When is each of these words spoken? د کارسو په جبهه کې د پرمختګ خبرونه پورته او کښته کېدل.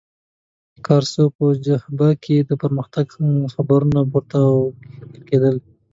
د 0.75 0.77
کارسو 0.87 1.23
په 1.37 1.45
جبهه 1.65 2.11
کې 2.23 2.35
د 2.49 2.51
پرمختګ 2.63 3.05
خبرونه 3.53 3.99
پورته 4.11 4.37
او 4.51 4.59
کښته 4.73 5.19
کېدل. 5.27 5.55